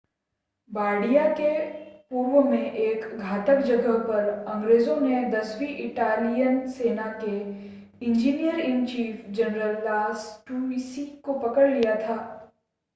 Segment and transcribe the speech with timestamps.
[0.71, 1.49] Bardia के
[2.11, 7.37] पूर्व में एक घातक जगह पर अंग्रेज़ों ने दसवीं इटालियन सेना के
[8.05, 12.17] इंजीनियर-इन-चीफ़ जनरल लास्टुसी को पकड़ लिया था